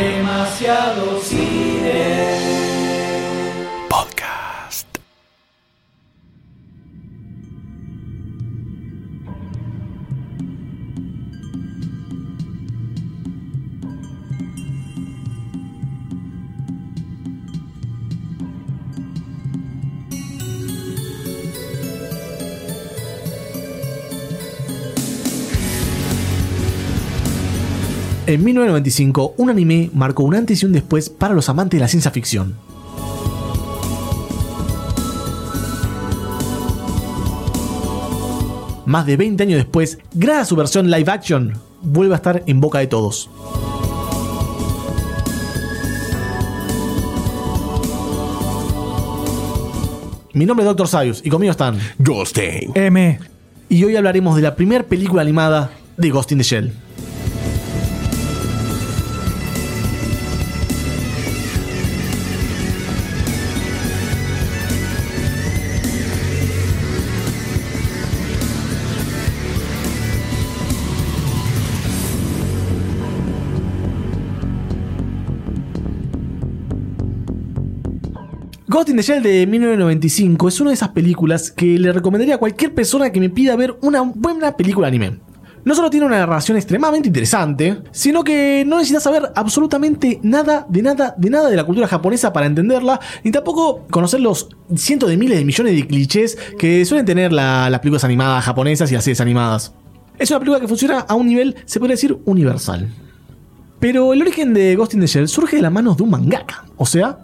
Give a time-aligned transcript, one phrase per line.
[0.00, 1.69] Demasiado cine.
[28.30, 31.88] En 1995, un anime marcó un antes y un después para los amantes de la
[31.88, 32.54] ciencia ficción.
[38.86, 42.60] Más de 20 años después, gracias a su versión live action, vuelve a estar en
[42.60, 43.28] boca de todos.
[50.34, 50.86] Mi nombre es Dr.
[50.86, 52.70] Sayus y conmigo están Goldstein.
[52.76, 53.18] M.
[53.68, 56.72] y hoy hablaremos de la primera película animada de Ghost in the Shell.
[78.72, 82.38] Ghost in the Shell de 1995 es una de esas películas que le recomendaría a
[82.38, 85.18] cualquier persona que me pida ver una buena película anime.
[85.64, 90.82] No solo tiene una narración extremadamente interesante, sino que no necesitas saber absolutamente nada, de
[90.82, 95.16] nada, de nada de la cultura japonesa para entenderla, ni tampoco conocer los cientos de
[95.16, 99.02] miles de millones de clichés que suelen tener la- las películas animadas japonesas y las
[99.02, 99.74] series animadas.
[100.16, 102.88] Es una película que funciona a un nivel, se podría decir, universal.
[103.80, 106.64] Pero el origen de Ghost in the Shell surge de las manos de un mangaka,
[106.76, 107.18] o sea,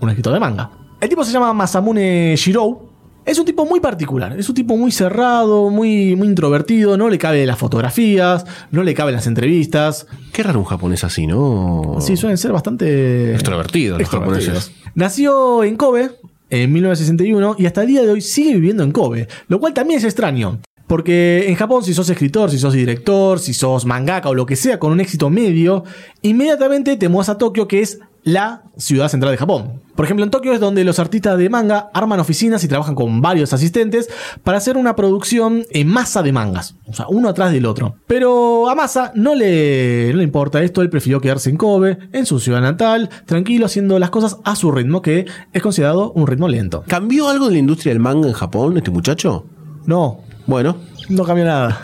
[0.00, 0.70] un escritor de manga.
[1.02, 2.88] El tipo se llama Masamune Shirou.
[3.24, 7.18] Es un tipo muy particular, es un tipo muy cerrado, muy, muy introvertido, no le
[7.18, 10.06] cabe las fotografías, no le caben las entrevistas.
[10.32, 11.96] Qué raro un japonés así, ¿no?
[11.98, 14.70] Sí, suelen ser bastante Extrovertidos los japoneses.
[14.94, 16.12] Nació en Kobe
[16.50, 19.98] en 1961 y hasta el día de hoy sigue viviendo en Kobe, lo cual también
[19.98, 20.60] es extraño.
[20.86, 24.54] Porque en Japón, si sos escritor, si sos director, si sos mangaka o lo que
[24.54, 25.82] sea con un éxito medio,
[26.22, 29.82] inmediatamente te mudas a Tokio, que es la ciudad central de Japón.
[29.94, 33.20] Por ejemplo, en Tokio es donde los artistas de manga arman oficinas y trabajan con
[33.20, 34.08] varios asistentes
[34.42, 36.76] para hacer una producción en masa de mangas.
[36.86, 37.96] O sea, uno atrás del otro.
[38.06, 42.24] Pero a Masa no le, no le importa esto, él prefirió quedarse en Kobe, en
[42.24, 46.48] su ciudad natal, tranquilo, haciendo las cosas a su ritmo, que es considerado un ritmo
[46.48, 46.84] lento.
[46.86, 49.46] ¿Cambió algo en la industria del manga en Japón este muchacho?
[49.84, 50.76] No, Bueno,
[51.08, 51.80] no cambió nada.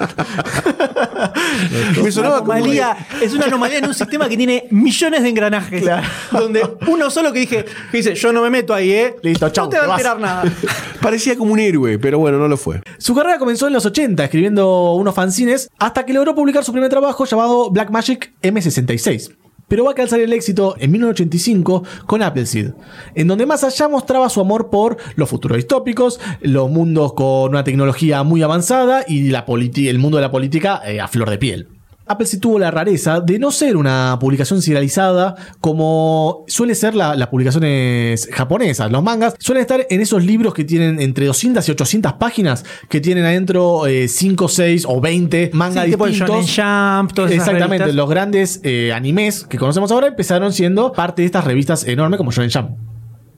[2.02, 5.84] me sonaba como Anomalía, es una anomalía en un sistema que tiene millones de engranajes.
[6.30, 9.16] Donde uno solo que dije, que dice, yo no me meto ahí, eh.
[9.22, 9.98] Listo, chau, No te va a vas.
[9.98, 10.44] enterar nada.
[11.00, 12.80] parecía como un héroe, pero bueno, no lo fue.
[12.98, 16.90] Su carrera comenzó en los 80 escribiendo unos fanzines hasta que logró publicar su primer
[16.90, 19.32] trabajo llamado Black Magic M66.
[19.68, 22.72] Pero va a calzar el éxito en 1985 con Appleseed,
[23.14, 27.64] en donde más allá mostraba su amor por los futuros distópicos, los mundos con una
[27.64, 31.77] tecnología muy avanzada y el mundo de la política eh, a flor de piel.
[32.08, 37.28] Appleseed tuvo la rareza de no ser una publicación serializada como suele ser la- las
[37.28, 38.90] publicaciones japonesas.
[38.90, 43.00] Los mangas suelen estar en esos libros que tienen entre 200 y 800 páginas, que
[43.00, 46.46] tienen adentro eh, 5, 6 o 20 mangas Sí, distintos.
[46.56, 51.44] Jump, todas Exactamente, los grandes eh, animes que conocemos ahora empezaron siendo parte de estas
[51.44, 52.70] revistas enormes como Shonen Jump.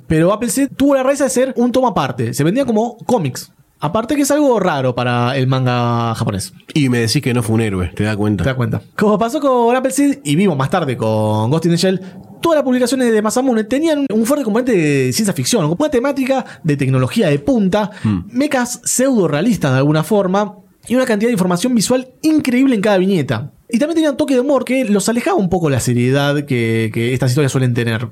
[0.07, 3.53] Pero Appleseed tuvo la rareza de ser un tomo aparte, se vendía como cómics.
[3.83, 6.53] Aparte que es algo raro para el manga japonés.
[6.75, 8.45] Y me decís que no fue un héroe, ¿te das cuenta?
[8.45, 8.83] ¿Te das cuenta?
[8.95, 12.01] Como pasó con Appleseed y vimos más tarde con Ghost in the Shell,
[12.43, 16.77] todas las publicaciones de Masamune tenían un fuerte componente de ciencia ficción, una temática de
[16.77, 17.91] tecnología de punta,
[18.31, 22.99] mechas pseudo realistas de alguna forma y una cantidad de información visual increíble en cada
[22.99, 23.53] viñeta.
[23.71, 26.45] Y también tenían un toque de humor que los alejaba un poco de la seriedad
[26.45, 28.09] que, que estas historias suelen tener.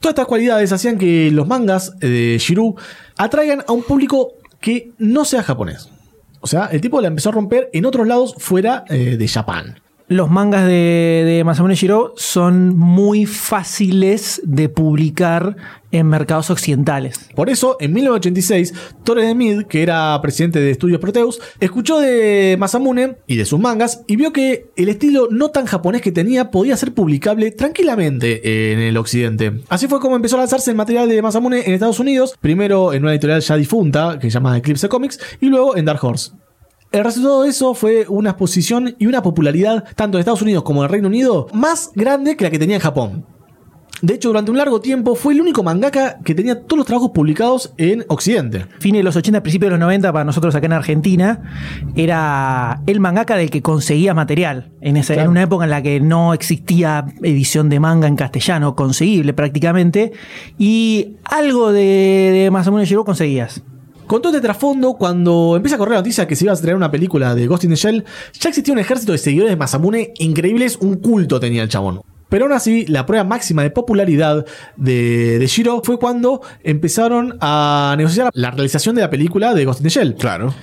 [0.00, 2.74] Todas estas cualidades hacían que los mangas de Shiru
[3.16, 5.90] atraigan a un público que no sea japonés.
[6.40, 9.80] O sea, el tipo la empezó a romper en otros lados fuera eh, de Japón.
[10.12, 15.56] Los mangas de, Masamune Shiro son muy fáciles de publicar
[15.90, 17.30] en mercados occidentales.
[17.34, 18.74] Por eso, en 1986,
[19.04, 23.58] Torres de Mid, que era presidente de Estudios Proteus, escuchó de Masamune y de sus
[23.58, 28.72] mangas y vio que el estilo no tan japonés que tenía podía ser publicable tranquilamente
[28.72, 29.62] en el occidente.
[29.70, 33.02] Así fue como empezó a lanzarse el material de Masamune en Estados Unidos, primero en
[33.02, 36.32] una editorial ya difunta que se llama Eclipse Comics y luego en Dark Horse.
[36.92, 40.80] El resultado de eso fue una exposición y una popularidad tanto en Estados Unidos como
[40.82, 43.24] en el Reino Unido más grande que la que tenía en Japón.
[44.02, 47.12] De hecho, durante un largo tiempo fue el único mangaka que tenía todos los trabajos
[47.12, 48.66] publicados en Occidente.
[48.80, 51.40] Fines de los 80, principios de los 90, para nosotros acá en Argentina,
[51.94, 54.72] era el mangaka del que conseguía material.
[54.80, 55.26] En, esa, Claro.
[55.26, 60.10] en una época en la que no existía edición de manga en castellano, conseguible prácticamente,
[60.58, 63.62] y algo de, de Masamune Shirow conseguías.
[64.06, 66.76] Con todo este trasfondo, cuando empieza a correr la noticia que se iba a traer
[66.76, 68.04] una película de Ghost in the Shell,
[68.38, 72.02] ya existía un ejército de seguidores de Masamune increíbles, un culto tenía el chabón.
[72.28, 74.46] Pero aún así, la prueba máxima de popularidad
[74.76, 79.80] de, de Shiro fue cuando empezaron a negociar la realización de la película de Ghost
[79.80, 80.14] in the Shell.
[80.14, 80.54] Claro.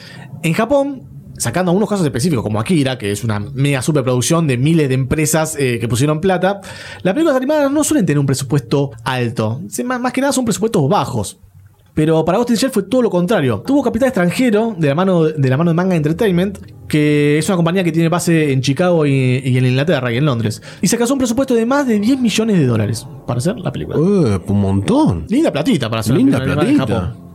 [0.42, 1.08] En Japón,
[1.40, 5.56] sacando algunos casos específicos como Akira, que es una mega superproducción de miles de empresas
[5.58, 6.62] eh, que pusieron plata,
[7.02, 9.62] las películas animadas no suelen tener un presupuesto alto.
[9.86, 11.40] Más que nada son presupuestos bajos.
[12.00, 13.62] Pero para Ghost in Shell fue todo lo contrario.
[13.68, 16.58] Tuvo capital extranjero de la mano de, la mano de Manga Entertainment,
[16.88, 20.24] que es una compañía que tiene base en Chicago y, y en Inglaterra y en
[20.24, 20.62] Londres.
[20.82, 23.74] Y se casó un presupuesto de más de 10 millones de dólares para hacer la
[23.74, 23.98] película.
[23.98, 25.26] Eh, un montón.
[25.28, 27.02] Linda platita para hacer Linda una película en platita.
[27.02, 27.29] Japón.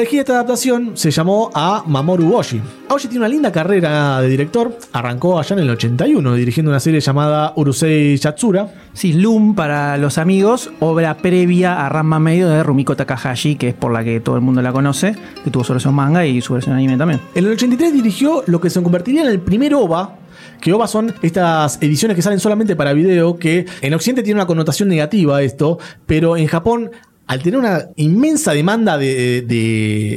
[0.00, 2.62] Elegir esta adaptación se llamó a Mamoru Oshii.
[2.88, 4.76] Oshii tiene una linda carrera de director.
[4.92, 8.72] Arrancó allá en el 81 dirigiendo una serie llamada Urusei Yatsura.
[8.94, 13.74] Sí, Loom para los amigos, obra previa a Ranma Medio de Rumiko Takahashi, que es
[13.74, 15.14] por la que todo el mundo la conoce,
[15.44, 17.20] que tuvo su versión manga y su versión anime también.
[17.34, 20.16] En el 83 dirigió lo que se convertiría en el primer OVA.
[20.60, 24.46] Que OVA son estas ediciones que salen solamente para video, que en Occidente tiene una
[24.46, 26.90] connotación negativa esto, pero en Japón,
[27.26, 29.42] al tener una inmensa demanda de,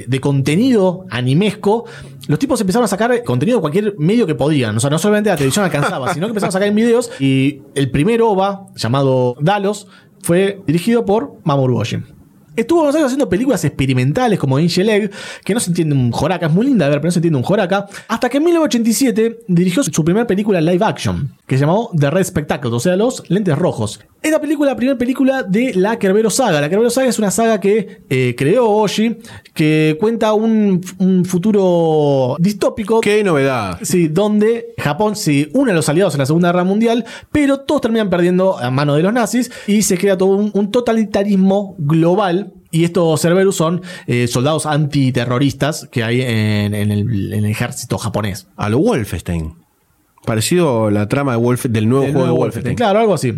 [0.07, 1.85] de- contenido animesco,
[2.27, 4.75] los tipos empezaron a sacar contenido de cualquier medio que podían.
[4.77, 7.11] O sea, no solamente la televisión alcanzaba, sino que empezaron a sacar en videos.
[7.19, 9.87] Y el primer OVA, llamado Dalos,
[10.21, 12.03] fue dirigido por Mamoru Oshii.
[12.55, 15.11] Estuvo unos años haciendo películas experimentales como Angel Egg,
[15.43, 17.37] que no se entiende un joraca, es muy linda de ver, pero no se entiende
[17.37, 21.89] un joraca, hasta que en 1987 dirigió su primera película live action, que se llamó
[21.99, 23.99] The Red Spectacle, o sea, Los Lentes Rojos.
[24.23, 26.61] Esta película, la primera película de la Kerbero Saga.
[26.61, 29.17] La Kerbero Saga es una saga que eh, creó Oshi,
[29.53, 33.01] que cuenta un, un futuro distópico.
[33.01, 33.79] Qué novedad.
[33.81, 37.03] Sí, donde Japón se une a los aliados en la Segunda Guerra Mundial,
[37.33, 40.71] pero todos terminan perdiendo a mano de los nazis y se crea todo un, un
[40.71, 42.53] totalitarismo global.
[42.71, 47.97] Y estos Cerberus son eh, soldados antiterroristas que hay en, en el, en el ejército
[47.97, 48.47] japonés.
[48.55, 49.55] A lo Wolfenstein.
[50.25, 52.75] Parecido a la trama de Wolf, del nuevo juego nuevo de Wolfenstein.
[52.77, 53.33] Claro, algo así.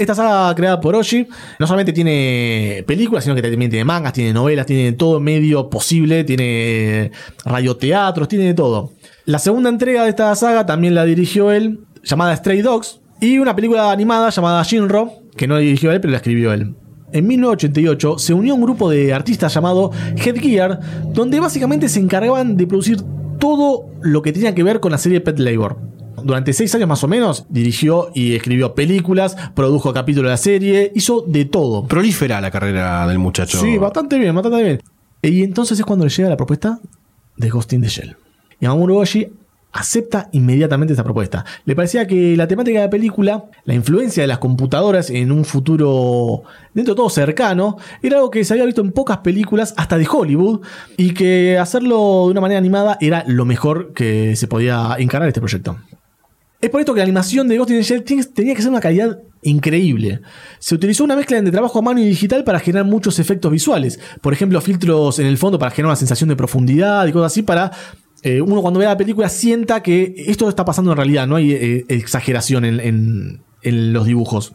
[0.00, 4.32] Esta saga creada por Oshi no solamente tiene películas, sino que también tiene mangas, tiene
[4.32, 7.10] novelas, tiene todo medio posible, tiene
[7.44, 8.92] radioteatros, tiene de todo.
[9.26, 13.54] La segunda entrega de esta saga también la dirigió él, llamada Stray Dogs, y una
[13.54, 16.74] película animada llamada Shinro, que no la dirigió él, pero la escribió él.
[17.12, 20.80] En 1988 se unió un grupo de artistas llamado Headgear,
[21.12, 23.02] donde básicamente se encargaban de producir
[23.38, 25.90] todo lo que tenía que ver con la serie Pet Labor.
[26.24, 30.92] Durante seis años más o menos dirigió y escribió películas, produjo capítulos de la serie,
[30.94, 31.86] hizo de todo.
[31.86, 33.60] Prolífera la carrera del muchacho.
[33.60, 34.80] Sí, bastante bien, bastante bien.
[35.22, 36.80] Y entonces es cuando le llega la propuesta
[37.36, 38.16] de Ghost in the Shell.
[38.60, 39.32] Y Mamoru Oshii
[39.72, 41.44] acepta inmediatamente esta propuesta.
[41.64, 45.44] Le parecía que la temática de la película, la influencia de las computadoras en un
[45.44, 46.42] futuro
[46.74, 50.08] dentro de todo cercano, era algo que se había visto en pocas películas, hasta de
[50.10, 50.60] Hollywood,
[50.96, 55.40] y que hacerlo de una manera animada era lo mejor que se podía encarar este
[55.40, 55.76] proyecto.
[56.60, 58.80] Es por esto que la animación de Ghost in the Shell tenía que ser una
[58.80, 60.20] calidad increíble.
[60.58, 63.98] Se utilizó una mezcla de trabajo a mano y digital para generar muchos efectos visuales.
[64.20, 67.42] Por ejemplo, filtros en el fondo para generar una sensación de profundidad y cosas así
[67.42, 67.72] para
[68.22, 71.52] eh, uno cuando vea la película sienta que esto está pasando en realidad, no hay
[71.52, 74.52] eh, exageración en los dibujos.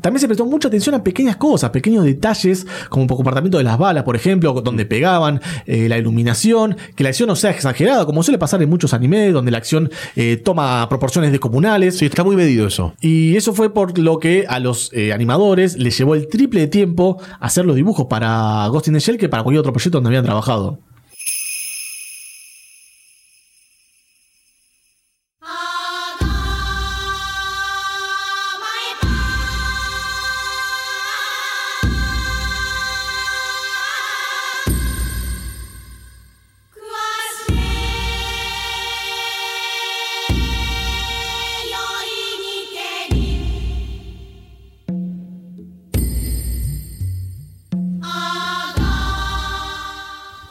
[0.00, 3.78] También se prestó mucha atención a pequeñas cosas, pequeños detalles, como el comportamiento de las
[3.78, 8.22] balas, por ejemplo, donde pegaban, eh, la iluminación, que la acción no sea exagerada, como
[8.22, 11.98] suele pasar en muchos animes, donde la acción eh, toma proporciones descomunales.
[11.98, 12.94] Sí, está muy medido eso.
[13.00, 16.68] Y eso fue por lo que a los eh, animadores les llevó el triple de
[16.68, 20.08] tiempo hacer los dibujos para Ghost in the Shell que para cualquier otro proyecto donde
[20.08, 20.78] habían trabajado.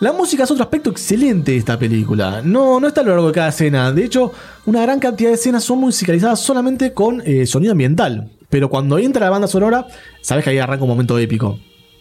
[0.01, 2.41] La música es otro aspecto excelente de esta película.
[2.43, 3.91] No, no está a lo largo de cada escena.
[3.91, 4.31] De hecho,
[4.65, 8.31] una gran cantidad de escenas son musicalizadas solamente con eh, sonido ambiental.
[8.50, 9.86] Pero cuando entra la banda sonora,
[10.22, 11.60] sabes que ahí arranca un momento épico.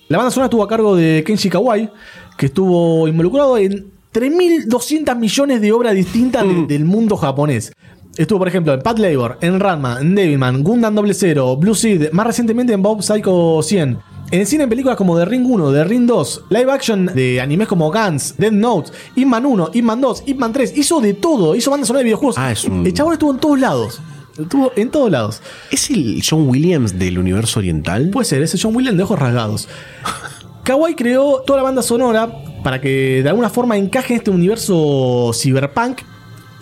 [0.08, 1.90] La banda sonora estuvo a cargo de Kenshi Kawai,
[2.38, 7.72] que estuvo involucrado en 3.200 millones de obras distintas de- del mundo japonés.
[8.16, 12.26] Estuvo, por ejemplo, en Pat Labor, en Ranma, en Devilman, Gundam 00, Blue Seed, más
[12.26, 13.98] recientemente en Bob Psycho 100.
[14.32, 17.40] En el cine, en películas como The Ring 1, The Ring 2, live action de
[17.40, 21.00] animes como Guns, Dead Note, Ip Man 1, Ip Man 2, Ip Man 3, hizo
[21.00, 22.36] de todo, hizo banda sonora de videojuegos.
[22.38, 24.00] Ah, es un- El chabón estuvo en todos lados.
[24.38, 25.42] Estuvo en todos lados.
[25.72, 28.10] ¿Es el John Williams del universo oriental?
[28.10, 29.68] Puede ser, ese John Williams de ojos rasgados.
[30.62, 32.30] Kawai creó toda la banda sonora
[32.62, 36.02] para que de alguna forma encaje en este universo cyberpunk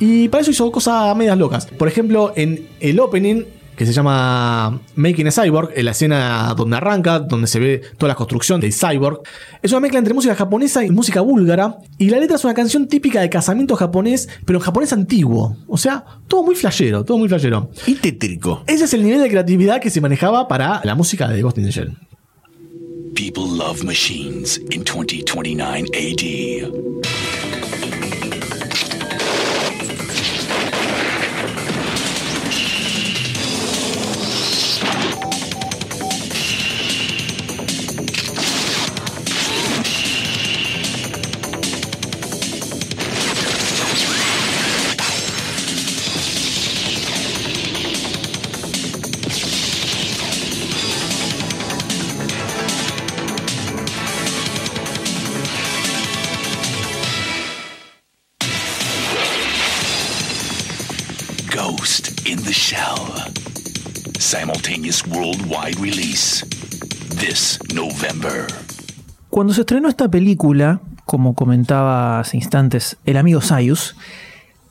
[0.00, 1.66] y para eso hizo cosas medias locas.
[1.66, 3.42] Por ejemplo, en el opening
[3.78, 8.08] que se llama Making a Cyborg, en la escena donde arranca, donde se ve toda
[8.08, 9.20] la construcción del cyborg,
[9.62, 12.88] es una mezcla entre música japonesa y música búlgara, y la letra es una canción
[12.88, 15.56] típica de casamiento japonés, pero en japonés antiguo.
[15.68, 17.70] O sea, todo muy flashero, todo muy flashero.
[17.86, 18.64] Y tétrico.
[18.66, 21.64] Ese es el nivel de creatividad que se manejaba para la música de Ghost in
[21.64, 21.96] the Shell.
[23.14, 27.47] People love machines in 2029 AD.
[69.30, 73.96] Cuando se estrenó esta película, como comentaba hace instantes el amigo Sayus,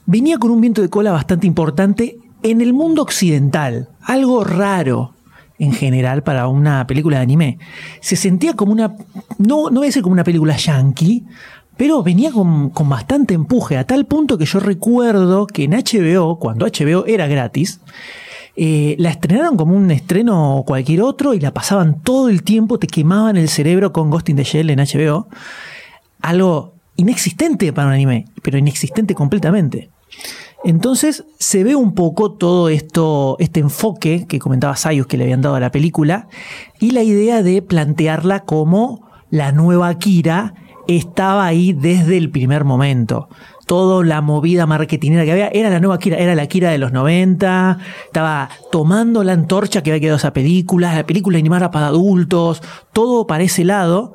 [0.06, 5.14] venía con un viento de cola bastante importante en el mundo occidental, algo raro
[5.58, 7.58] en general para una película de anime.
[8.00, 8.96] Se sentía como una,
[9.38, 11.24] no, no voy a decir como una película yankee,
[11.76, 16.38] pero venía con, con bastante empuje, a tal punto que yo recuerdo que en HBO,
[16.38, 17.80] cuando HBO era gratis,
[18.60, 22.88] eh, la estrenaron como un estreno cualquier otro y la pasaban todo el tiempo, te
[22.88, 25.28] quemaban el cerebro con Ghost in the Shell en HBO.
[26.22, 29.90] Algo inexistente para un anime, pero inexistente completamente.
[30.64, 35.40] Entonces se ve un poco todo esto, este enfoque que comentaba Sayus que le habían
[35.40, 36.26] dado a la película
[36.80, 40.54] y la idea de plantearla como la nueva Akira
[40.88, 43.28] estaba ahí desde el primer momento.
[43.68, 46.90] Toda la movida marketingera que había era la nueva Akira, era la Akira de los
[46.90, 52.62] 90, estaba tomando la antorcha que había quedado esa película, la película animada para adultos,
[52.94, 54.14] todo para ese lado.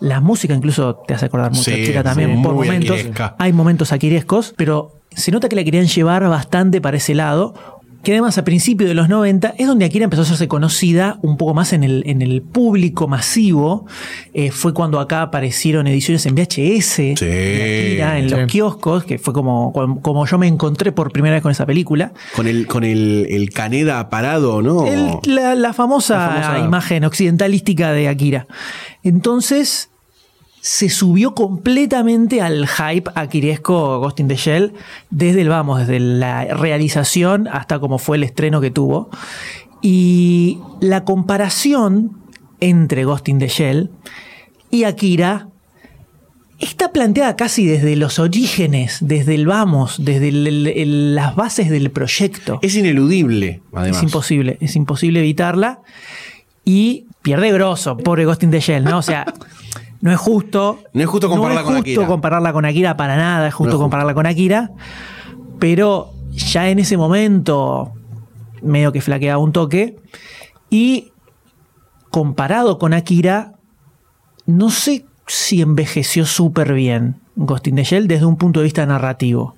[0.00, 2.96] La música incluso te hace acordar mucho Sí, a Akira también sí, por momentos.
[2.96, 3.36] aquiresca.
[3.38, 7.73] Hay momentos aquirescos, pero se nota que la querían llevar bastante para ese lado.
[8.04, 11.36] Que además a principios de los 90 es donde Akira empezó a hacerse conocida un
[11.38, 13.86] poco más en el, en el público masivo.
[14.34, 18.34] Eh, fue cuando acá aparecieron ediciones en VHS Sí, de Akira, en sí.
[18.36, 22.12] los kioscos, que fue como, como yo me encontré por primera vez con esa película.
[22.36, 24.86] Con el, con el, el Caneda parado, ¿no?
[24.86, 28.46] El- la, la famosa La famosa- imagen occidentalística de Akira.
[29.02, 29.90] Entonces
[30.66, 34.72] se subió completamente al hype aquiresco Ghost in the Shell
[35.10, 39.10] desde el vamos, desde la realización hasta como fue el estreno que tuvo.
[39.82, 42.12] Y la comparación
[42.60, 43.90] entre Ghost in the Shell
[44.70, 45.48] y Akira
[46.60, 51.68] está planteada casi desde los orígenes, desde el vamos, desde el- el- el- las bases
[51.68, 52.58] del proyecto.
[52.62, 53.98] Es ineludible, además.
[53.98, 55.80] Es imposible, es imposible evitarla.
[56.64, 58.96] Y pierde grosso, pobre Ghost in the Shell, ¿no?
[58.96, 59.26] O sea,
[60.04, 60.80] no es justo.
[60.92, 62.06] No es justo compararla no con es justo Akira.
[62.06, 64.70] compararla con Akira para nada, es justo No es compararla con Akira.
[65.58, 67.90] Pero ya en ese momento,
[68.60, 69.96] medio que flaqueaba un toque.
[70.68, 71.12] Y
[72.10, 73.54] comparado con Akira,
[74.44, 78.84] no sé si envejeció súper bien Ghost in the Shell desde un punto de vista
[78.84, 79.53] narrativo.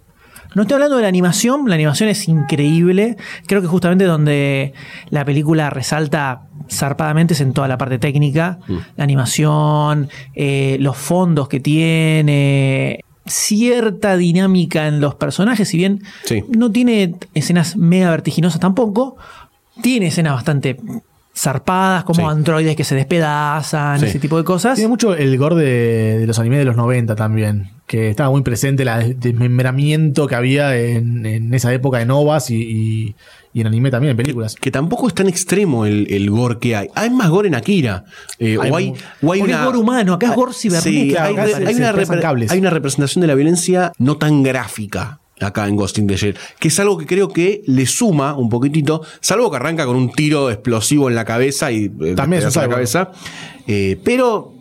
[0.57, 3.17] No estoy hablando de la animación, la animación es increíble.
[3.47, 4.73] Creo que justamente donde
[5.11, 8.59] la película resalta zarpadamente es en toda la parte técnica,
[8.97, 16.43] la animación, eh, los fondos que tiene, cierta dinámica en los personajes, si bien Sí.
[16.49, 19.17] no tiene escenas mega vertiginosas tampoco,
[19.83, 20.79] tiene escenas bastante
[21.37, 22.27] zarpadas, como Sí.
[22.35, 24.07] androides que se despedazan, Sí.
[24.07, 24.77] ese tipo de cosas.
[24.77, 28.43] Tiene mucho el gore de, de los animes de los 90 también, que estaba muy
[28.43, 33.15] presente el desmembramiento que había en, en esa época en ovas y, y-
[33.55, 34.55] y en anime también, en películas.
[34.55, 36.89] Que tampoco es tan extremo el, el gore que hay.
[36.95, 38.05] Hay más gore en Akira.
[38.39, 41.03] Eh, Hay o hay, o hay Porque es gore humano, acá es gore cibernético.
[41.05, 41.89] Sí, Claro, hay, se- hay se una
[42.51, 46.35] hay una representación de la violencia no tan gráfica acá en Ghost in the Shell,
[46.59, 50.11] que es algo que creo que le suma un poquitito, salvo que arranca con un
[50.13, 53.11] tiro explosivo en la cabeza y eh, También es la cabeza.
[53.67, 54.55] Eh, pero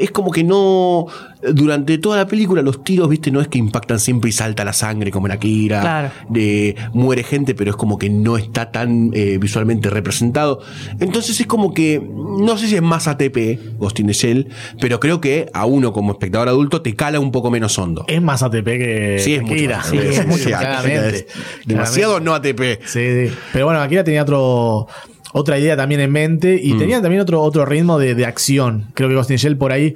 [0.00, 1.06] es como que no.
[1.42, 4.74] Durante toda la película, los tiros, viste, no es que impactan siempre y salta la
[4.74, 5.80] sangre como en Akira.
[5.80, 6.10] Claro.
[6.28, 10.60] De, muere gente, pero es como que no está tan eh, visualmente representado.
[10.98, 12.00] Entonces es como que.
[12.00, 14.48] No sé si es más ATP, Ghost in the Shell,
[14.80, 18.04] pero creo que a uno como espectador adulto te cala un poco menos hondo.
[18.08, 19.76] Es más ATP que Sí, es mucho Akira.
[19.78, 21.16] más Sí, es mucho claramente.
[21.16, 21.26] es
[21.66, 22.80] Demasiado no ATP.
[22.84, 23.34] Sí, sí.
[23.52, 24.88] Pero bueno, Akira tenía otro,
[25.32, 26.66] otra idea también en mente Mm.
[26.68, 28.86] y tenía también otro, otro ritmo de, de acción.
[28.94, 29.94] Creo que Ghost in Shell por ahí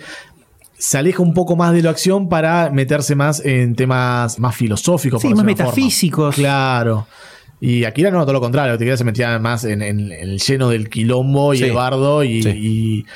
[0.78, 5.22] se aleja un poco más de la acción para meterse más en temas más filosóficos.
[5.22, 5.52] Sí, por más forma.
[5.64, 6.34] metafísicos.
[6.34, 7.06] Claro.
[7.60, 8.74] Y Akira no, todo lo contrario.
[8.74, 11.64] Akira se metía más en, en- en el lleno del quilombo y Sí.
[11.64, 12.48] el bardo y, Sí.
[12.50, 13.06] y,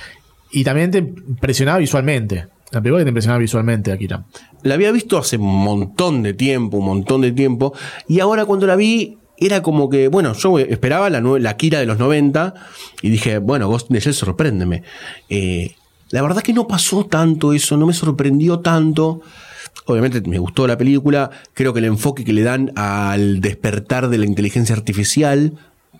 [0.61, 2.47] y también te impresionaba visualmente.
[2.71, 4.25] La película que te impresionaba visualmente, Akira.
[4.63, 7.75] La había visto hace un montón de tiempo, un montón de tiempo.
[8.09, 11.87] Y ahora cuando la vi, era como que, bueno, yo esperaba la, la Kira de
[11.87, 12.54] los 90
[13.02, 14.83] y dije, bueno, Ghost in the Shell, sorpréndeme.
[15.28, 15.75] Eh,
[16.11, 19.21] la verdad que no pasó tanto eso, no me sorprendió tanto.
[19.87, 24.18] Obviamente me gustó la película, creo que el enfoque que le dan al despertar de
[24.18, 25.54] la inteligencia artificial,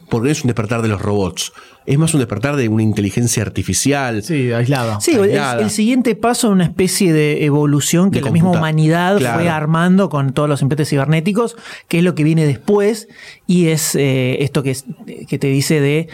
[0.09, 1.53] porque no es un despertar de los robots,
[1.87, 4.23] es más un despertar de una inteligencia artificial.
[4.23, 5.01] Sí, aislada.
[5.01, 5.63] Sí, el, Aislada.
[5.63, 9.39] el siguiente paso es una especie de evolución que De la misma humanidad Claro.
[9.39, 11.57] fue armando con todos los implantes cibernéticos,
[11.89, 13.09] que es lo que viene después,
[13.47, 14.85] y es eh, esto que, es-
[15.29, 16.09] que te dice de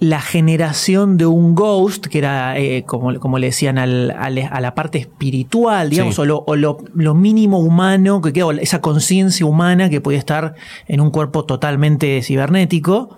[0.00, 4.60] la generación de un ghost, que era, eh, como, como le decían, al- al- a
[4.60, 6.20] la parte espiritual, digamos, Sí.
[6.22, 10.18] o, lo, o lo- lo mínimo humano que queda, o esa conciencia humana que podía
[10.18, 10.54] estar
[10.88, 13.16] en un cuerpo totalmente cibernético.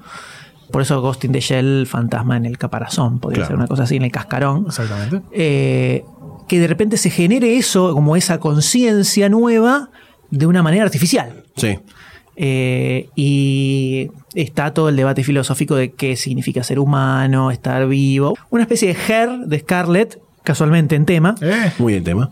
[0.71, 3.49] Por eso Ghost in the Shell, fantasma en el caparazón, podría Claro.
[3.49, 4.65] ser una cosa así, en el cascarón.
[4.67, 5.23] Exactamente.
[5.33, 6.05] Eh,
[6.49, 9.91] que de repente se genere eso, como esa conciencia nueva,
[10.31, 11.45] de una manera artificial.
[11.57, 11.79] Sí.
[12.39, 18.37] Eh, y está todo el debate filosófico de qué significa ser humano, estar vivo.
[18.51, 22.31] Una especie de Her de Scarlett, casualmente en tema, Eh, Muy bien tema.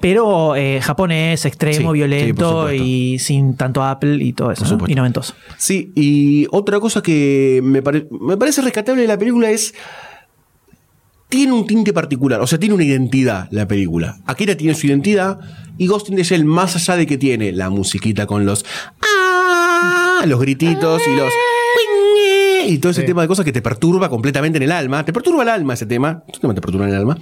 [0.00, 4.88] pero eh, japonés, extremo, Sí, violento y sin tanto Apple y todo eso, ¿no?
[4.88, 5.34] y noventoso.
[5.58, 9.74] Sí, y otra cosa que me, pare- me parece rescatable de la película es.
[11.28, 14.18] Tiene un tinte particular, o sea, tiene una identidad la película.
[14.26, 15.38] Akira tiene su identidad
[15.78, 18.66] y Ghost in the Shell, más allá de que tiene la musiquita con los.
[19.00, 19.51] ¡Ah!
[20.26, 21.32] Los grititos y los.
[22.66, 23.06] y todo ese Sí.
[23.06, 25.04] tema de cosas que te perturba completamente en el alma.
[25.04, 26.22] Te perturba el alma ese tema.
[26.32, 27.18] Totalmente te perturba en el alma.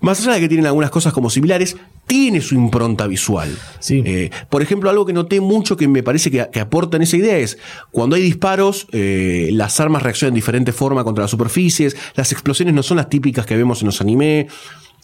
[0.00, 3.48] Más allá de que tienen algunas cosas como similares, tiene su impronta visual.
[3.80, 4.02] Sí.
[4.04, 7.16] Eh, por ejemplo, algo que noté mucho que me parece que, que aporta en esa
[7.16, 7.58] idea es
[7.90, 12.74] cuando hay disparos, eh, las armas reaccionan de diferente forma contra las superficies, las explosiones
[12.74, 14.46] no son las típicas que vemos en los anime.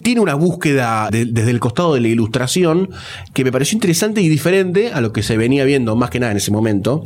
[0.03, 2.91] Tiene una búsqueda de- desde el costado de la ilustración
[3.35, 6.33] que me pareció interesante y diferente a lo que se venía viendo más que nada
[6.33, 7.05] en ese momento,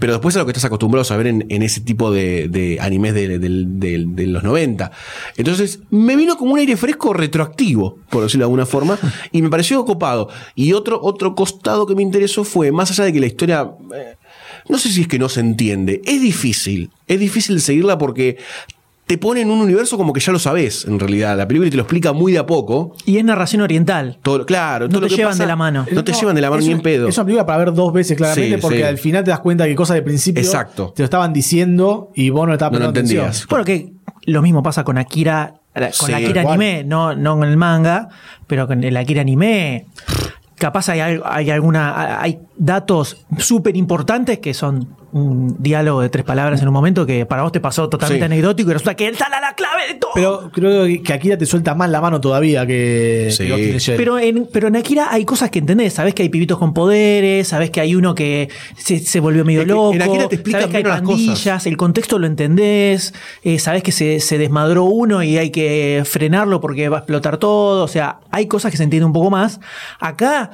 [0.00, 3.14] pero después a lo que estás acostumbrado a ver en, en ese tipo de, animes
[3.14, 4.90] de, los 90.
[5.36, 8.98] Entonces me vino como un aire fresco retroactivo, por decirlo de alguna forma,
[9.30, 10.28] y me pareció copado.
[10.56, 13.70] Y otro, otro costado que me interesó fue, más allá de que la historia...
[13.94, 14.16] eh,
[14.68, 16.00] no sé si es que no se entiende.
[16.04, 16.90] Es difícil.
[17.08, 18.38] Es difícil seguirla porque
[19.12, 21.36] te pone en un universo como que ya lo sabes, en realidad.
[21.36, 22.96] La película te lo explica muy de a poco.
[23.04, 24.18] Y es narración oriental.
[24.22, 25.84] Todo, claro, No todo lo te que llevan pasa- de la mano.
[25.92, 27.08] No te llevan de la mano ni un- en pedo.
[27.08, 28.82] Es una película para ver dos veces claramente Sí, porque sí.
[28.84, 30.94] al final te das cuenta que cosas de principio Exacto.
[30.96, 33.46] te lo estaban diciendo y vos no le estabas No lo prestando entendías.
[33.48, 33.92] Bueno, que
[34.24, 36.54] lo mismo pasa con Akira, con Sí, la Akira igual.
[36.60, 38.08] anime, no, no con el manga,
[38.46, 39.86] pero con el Akira anime.
[40.56, 42.18] Capaz hay, hay alguna.
[42.22, 47.26] hay datos súper importantes que son un diálogo de tres palabras en un momento que
[47.26, 48.32] para vos te pasó totalmente Sí.
[48.32, 50.10] anecdótico y resulta que él está la clave de todo.
[50.14, 53.46] Pero creo que Akira te suelta más la mano todavía que, Sí.
[53.46, 53.94] que.
[53.96, 55.92] Pero en, pero en Akira hay cosas que entendés.
[55.92, 59.60] Sabés que hay pibitos con poderes, sabés que hay uno que se, se volvió medio
[59.60, 59.94] Es que loco.
[59.94, 61.26] en Akira te explican sabés que hay menos las cosas.
[61.26, 63.12] pandillas, el contexto lo entendés.
[63.42, 67.36] eh, sabés que se, se desmadró uno y hay que frenarlo porque va a explotar
[67.36, 67.84] todo.
[67.84, 69.60] O sea, hay cosas que se entienden un poco más.
[70.00, 70.50] Acá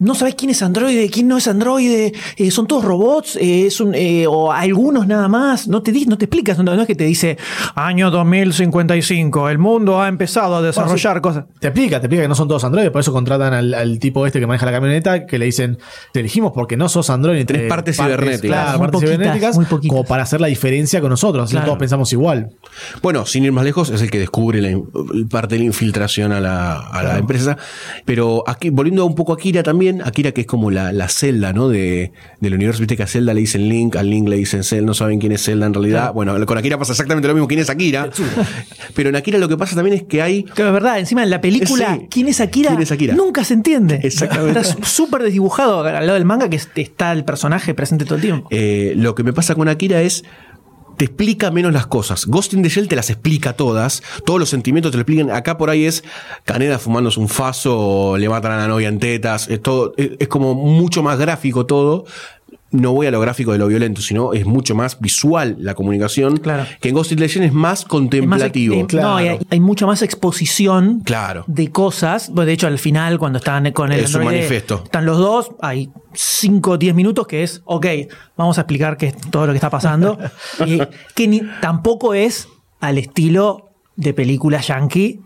[0.00, 3.80] no sabes quién es androide, quién no es androide, eh, son todos robots, eh, es
[3.80, 6.94] un, eh, o algunos nada más, no te, no te explicas, no, no es que
[6.94, 7.36] te dice
[7.74, 11.44] año 2055, el mundo ha empezado a desarrollar cosas.
[11.60, 14.26] Te explica, te explica que no son todos androides, por eso contratan al, al tipo
[14.26, 15.78] este que maneja la camioneta, que le dicen,
[16.12, 17.44] te elegimos porque no sos androide.
[17.44, 18.40] Tenés te- partes cibernéticas.
[18.42, 19.90] Claro, Muy partes poquitas, cibernéticas, muy poquitas.
[19.90, 21.66] como para hacer la diferencia con nosotros, así Claro.
[21.66, 22.50] todos pensamos igual.
[23.02, 24.78] Bueno, sin ir más lejos, es el que descubre la
[25.30, 27.56] parte de la infiltración a la, a la empresa.
[28.04, 31.52] Pero aquí, volviendo un poco a Akira también, Akira que es como la, la celda,
[31.52, 31.68] ¿no?
[31.68, 34.84] De, del universo, viste que a Zelda le dicen Link, al Link le dicen Cell,
[34.84, 36.12] no saben quién es Zelda en realidad.
[36.12, 38.08] Bueno, con Akira pasa exactamente lo mismo, quién es Akira.
[38.94, 41.30] Pero en Akira lo que pasa también es que hay Claro, es verdad, encima en
[41.30, 42.06] la película, Sí.
[42.10, 42.70] ¿quién es Akira?
[42.70, 43.14] ¿Quién es Akira?
[43.14, 44.00] Nunca se entiende.
[44.02, 44.60] Exactamente.
[44.60, 48.20] Está súper desdibujado al lado del manga que es- está el personaje presente todo el
[48.22, 48.48] tiempo.
[48.50, 50.24] Eh, lo que me pasa con Akira es
[50.98, 52.26] te explica menos las cosas.
[52.26, 55.30] Ghost in the Shell te las explica todas, todos los sentimientos te lo explican.
[55.30, 56.04] Acá por ahí es
[56.44, 60.28] Caneda fumándose un faso, le matan a la novia en tetas, es, todo, es, es
[60.28, 62.04] como mucho más gráfico todo.
[62.70, 66.36] No voy a lo gráfico de lo violento, sino es mucho más visual la comunicación.
[66.36, 66.66] Claro.
[66.80, 68.74] Que en Ghost in the Shell es más Es más, contemplativo.
[68.74, 71.44] eh, no, hay, hay mucha más exposición Claro.
[71.46, 72.28] de cosas.
[72.30, 74.82] Bueno, de hecho, al final, cuando están con el Es un manifiesto.
[74.84, 77.86] están los dos, hay 5 o 10 minutos que es, ok,
[78.36, 80.18] vamos a explicar qué es todo lo que está pasando.
[80.66, 80.78] y
[81.14, 82.48] que ni- tampoco es
[82.80, 85.20] al estilo de película yankee.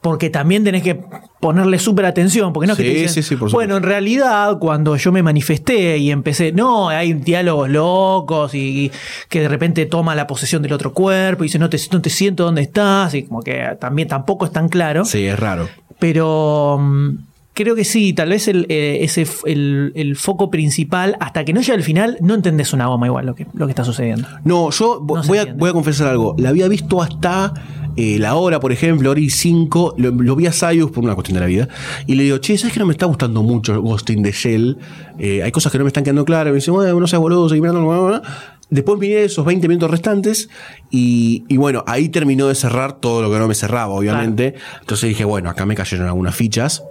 [0.00, 1.00] Porque también tenés que
[1.40, 3.82] ponerle súper atención, porque no es que Sí, te dicen, sí, sí, por bueno, en
[3.82, 8.92] realidad cuando yo me manifesté y empecé, no, hay diálogos locos y, y
[9.28, 12.10] que de repente toma la posesión del otro cuerpo y dice, no te, no te
[12.10, 15.04] siento dónde estás, y como que también tampoco es tan claro.
[15.04, 15.68] Sí, es raro.
[15.98, 17.16] Pero mm,
[17.58, 21.60] creo que sí, tal vez el, eh, ese, el, el foco principal, hasta que no
[21.60, 24.28] llegue al final, no entendés una goma igual lo que, lo que está sucediendo.
[24.44, 26.36] No, yo No voy, a, voy a confesar algo.
[26.38, 27.52] La había visto hasta
[27.96, 29.92] eh, la hora, por ejemplo, hora y cinco.
[29.98, 31.68] Lo, lo vi a Sayus por una cuestión de la vida.
[32.06, 34.78] Y le digo, che, ¿sabes que no me está gustando mucho Ghost in the Shell?
[35.18, 36.52] Eh, hay cosas que no me están quedando claras.
[36.52, 37.84] Me dice, bueno, no seas boludo, seguí mirando.
[37.84, 38.56] bla, bla, bla".
[38.70, 40.48] Después miré esos 20 minutos restantes
[40.90, 44.54] y, y bueno, ahí terminó de cerrar todo lo que no me cerraba, obviamente.
[44.80, 46.84] Entonces dije, bueno, acá me cayeron algunas fichas.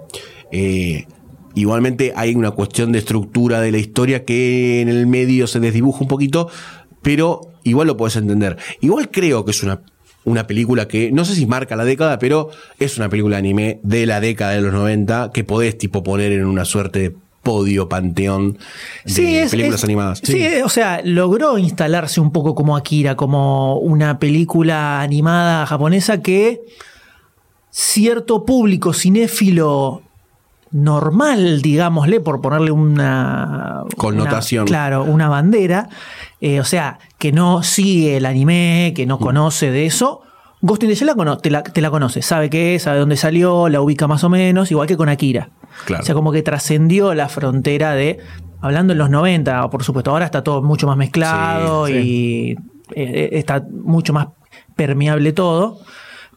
[0.52, 1.06] Eh,
[1.54, 6.02] Igualmente hay una cuestión de estructura de la historia que en el medio se desdibuja
[6.02, 6.48] un poquito,
[7.02, 8.56] pero igual lo puedes entender.
[8.80, 9.80] Igual creo que es una,
[10.24, 14.06] una película que, no sé si marca la década, pero es una película anime de
[14.06, 18.58] la década de los 90 que podés tipo poner en una suerte de podio, panteón
[19.04, 20.20] de películas es- animadas.
[20.22, 26.60] Sí, o sea, logró instalarse un poco como Akira, como una película animada japonesa que
[27.70, 30.02] cierto público cinéfilo
[30.70, 34.62] normal, digámosle, por ponerle una Connotación.
[34.62, 35.88] una- claro, una bandera,
[36.40, 39.08] eh, o sea, que no sigue el anime, que Mm.
[39.08, 40.22] no conoce de eso.
[40.60, 43.16] Ghost in the Shell la te, la, te la conoce, sabe qué es, sabe dónde
[43.16, 45.50] salió, la ubica más o menos, igual que con Akira.
[45.84, 46.02] Claro.
[46.02, 48.18] O sea, como que trascendió la frontera de,
[48.60, 52.56] hablando en los 90, por supuesto, ahora está todo mucho más mezclado Sí, y
[53.00, 54.28] eh, está mucho más
[54.74, 55.78] permeable todo.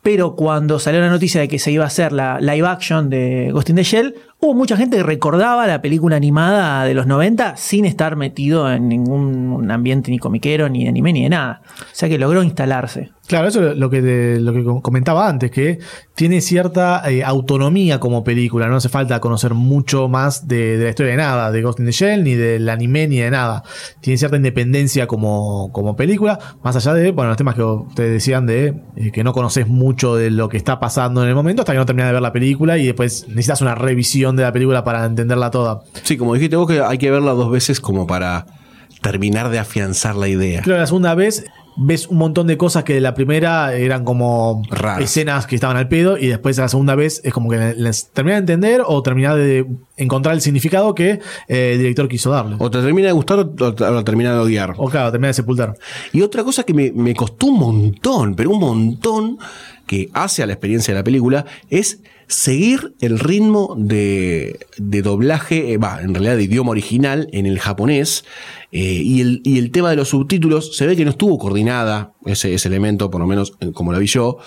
[0.01, 3.49] Pero cuando salió la noticia de que se iba a hacer la live action de
[3.51, 7.86] Ghost in the Shell, hubo mucha gente recordaba la película animada de los 90 sin
[7.86, 11.62] estar metido en ningún ambiente ni comiquero, ni de anime, ni de nada.
[11.80, 13.12] O sea que logró instalarse.
[13.27, 15.80] Claro, eso es lo que, lo que comentaba antes, que
[16.15, 18.67] tiene cierta eh, autonomía como película.
[18.67, 21.86] No hace falta conocer mucho más de, de la historia de nada, de Ghost in
[21.86, 23.63] the Shell, ni del anime, ni de nada.
[24.01, 28.47] Tiene cierta independencia como, como película, más allá de bueno, los temas que ustedes decían
[28.47, 31.71] de eh, que no conoces mucho de lo que está pasando en el momento hasta
[31.71, 34.84] que no terminas de ver la película y después necesitas una revisión de la película
[34.84, 35.82] para entenderla toda.
[36.04, 38.46] Sí, como dijiste vos, que hay que verla dos veces como para
[39.02, 40.62] terminar de afianzar la idea.
[40.62, 41.46] Que la segunda vez
[41.78, 45.02] ves un montón de cosas que de la primera eran como Raras.
[45.04, 48.46] escenas que estaban al pedo y después la segunda vez es como que les terminas
[48.46, 49.65] de entender o terminar de
[49.96, 52.58] encontrar el significado que eh, el director quiso darle.
[52.60, 54.76] O, O te termina de gustar o te, o te termina de odiar.
[54.91, 55.74] claro, termina de sepultar.
[56.12, 59.39] Y otra cosa que me, me costó un montón, pero un montón,
[59.88, 65.78] que hace a la experiencia de la película, es seguir el ritmo de, doblaje, eh,
[65.78, 68.24] va, en realidad de idioma original en el japonés,
[68.72, 73.12] eh, y, el, tema de los subtítulos, se ve que no estuvo coordinada ese, elemento,
[73.12, 74.38] por lo menos eh, como la vi yo,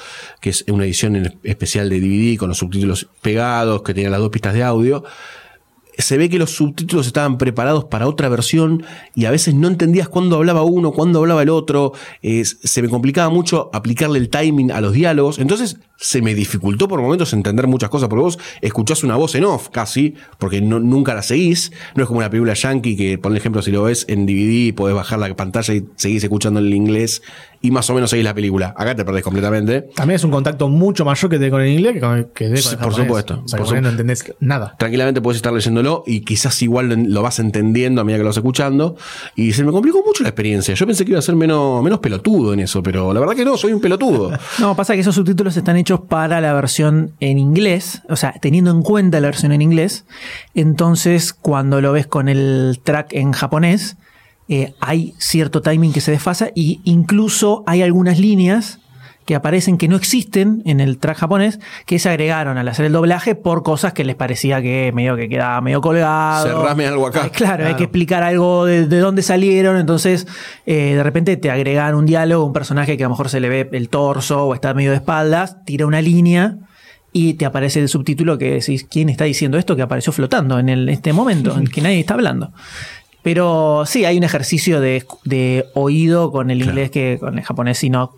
[0.41, 4.31] que es una edición especial de DVD con los subtítulos pegados, que tenía las dos
[4.31, 5.05] pistas de audio
[5.99, 10.09] se ve que los subtítulos estaban preparados para otra versión y a veces no entendías
[10.09, 11.93] cuándo hablaba uno, cuándo hablaba el otro.
[12.23, 15.39] Se me complicaba mucho aplicarle el timing a los diálogos.
[15.39, 19.45] Entonces se me dificultó por momentos entender muchas cosas, porque vos escuchás una voz en
[19.45, 21.73] off casi, porque no- nunca la seguís.
[21.95, 24.95] No es como una película yankee que, por ejemplo, si lo ves en DVD, podés
[24.97, 27.23] bajar la pantalla y seguís escuchando en el inglés
[27.63, 28.75] y más o menos seguís la película.
[28.77, 29.83] Acá te perdés completamente.
[29.95, 32.63] También es un contacto mucho mayor que te con el inglés que con, que tenés
[32.65, 34.75] con Sí, el por supuesto, O sea, por no entendés nada.
[34.79, 38.29] Tranquilamente puedes estar leyéndolo y quizás igual lo- lo vas entendiendo a medida que lo
[38.31, 38.97] vas escuchando.
[39.37, 40.75] Y se me complicó mucho la experiencia.
[40.75, 43.45] Yo pensé que iba a ser menos, menos pelotudo en eso, pero la verdad que
[43.45, 44.33] no, soy un pelotudo.
[44.59, 48.71] No, pasa que esos subtítulos están hechos para la versión en inglés, o sea, teniendo
[48.71, 50.05] en cuenta la versión en inglés.
[50.55, 53.97] Entonces, cuando lo ves con el track en japonés,
[54.49, 58.81] eh, hay cierto timing que se desfasa y incluso hay algunas líneas
[59.27, 62.93] que aparecen que no existen en el track japonés, que se agregaron al hacer el
[62.93, 66.47] doblaje por cosas que les parecía que medio que quedaba medio colgado.
[66.47, 67.23] Cerrame algo acá.
[67.25, 70.27] Ay, Claro, hay que explicar algo de, de dónde salieron, entonces
[70.67, 73.49] eh, de repente te agregan un diálogo, un personaje que a lo mejor se le
[73.49, 76.57] ve el torso o está medio de espaldas, tira una línea
[77.13, 80.69] y te aparece el subtítulo que decís, ¿quién está diciendo esto que apareció flotando en
[80.69, 82.53] el- este momento en que nadie está hablando?
[83.23, 87.79] Pero sí, hay un ejercicio de, de oído con el inglés que con el japonés,
[87.79, 88.13] si no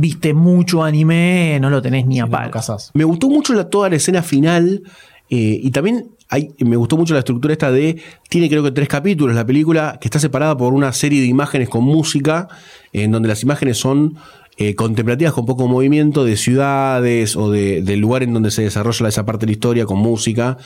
[0.00, 2.50] viste mucho anime, no lo tenés ni a no palo.
[2.94, 4.82] Me gustó mucho la, toda la escena final
[5.28, 8.86] eh, y también hay, me gustó mucho la estructura esta de, tiene creo que tres
[8.88, 12.48] capítulos la película, que está separada por una serie de imágenes con música,
[12.92, 14.16] en donde las imágenes son
[14.56, 19.08] eh, contemplativas con poco movimiento de ciudades o de, del lugar en donde se desarrolla
[19.08, 20.56] esa parte de la historia con música,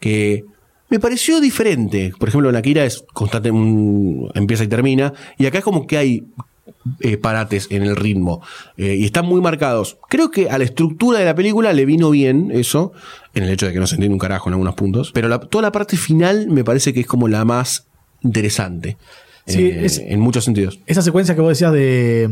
[0.00, 0.44] que
[0.88, 2.12] me pareció diferente.
[2.18, 5.96] Por ejemplo, en Akira es constante, un- empieza y termina, y acá es como que
[5.98, 6.24] hay
[7.00, 8.42] eh, parates en el ritmo
[8.76, 9.98] eh, y están muy marcados.
[10.08, 12.92] Creo que a la estructura de la película le vino bien eso,
[13.34, 15.40] en el hecho de que no se entiende un carajo en algunos puntos, pero la-
[15.40, 17.86] toda la parte final me parece que es como la más
[18.22, 18.96] interesante.
[19.46, 20.78] Sí, eh, es- en muchos sentidos.
[20.86, 22.28] Esa secuencia que vos decías de,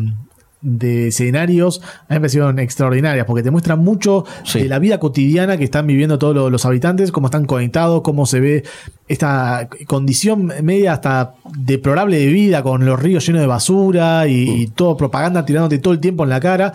[0.60, 4.60] de escenarios, a mí me parecieron extraordinarias porque te muestran mucho Sí.
[4.60, 8.26] de la vida cotidiana que están viviendo todos los, los habitantes, cómo están conectados, cómo
[8.26, 8.64] se ve
[9.06, 14.66] esta condición media hasta deplorable de vida con los ríos llenos de basura y, y
[14.66, 16.72] todo propaganda tirándote todo el tiempo en la cara.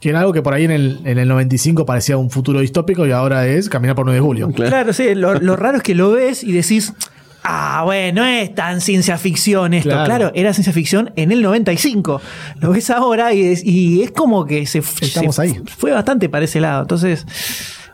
[0.00, 3.06] Que era algo que por ahí en el, en el 95 parecía un futuro distópico
[3.06, 4.50] y ahora es caminar por 9 de julio.
[4.50, 6.94] Claro, sí, lo, lo raro es que lo ves y decís,
[7.42, 9.90] ah, bueno, no es tan ciencia ficción esto.
[9.90, 10.04] Claro.
[10.06, 12.20] Claro, era ciencia ficción en el 95.
[12.60, 15.60] Lo ves ahora y es, y es como que se, Estamos se ahí.
[15.78, 16.82] fue bastante para ese lado.
[16.82, 17.26] Entonces,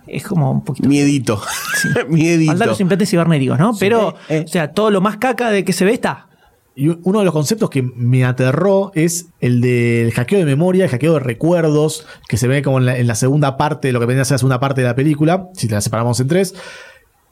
[0.07, 0.89] es como un poquito.
[0.89, 1.41] Miedito.
[2.09, 2.53] Miedito.
[2.53, 3.73] Faltan los implantes cibernéticos, ¿no?
[3.79, 4.45] Pero, Eh, eh.
[4.45, 6.29] o sea, todo lo más caca de que se ve está.
[6.79, 10.91] Y uno de los conceptos que me aterró es el del hackeo de memoria, el
[10.91, 14.05] hackeo de recuerdos, que se ve como en la, en la segunda parte, lo que
[14.05, 16.55] vendría a ser la segunda parte de la película, si la separamos en tres,